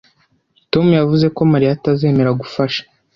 Tom 0.71 0.87
yavuze 0.99 1.25
ko 1.35 1.41
Mariya 1.51 1.71
atazemera 1.77 2.37
gufasha 2.41 2.81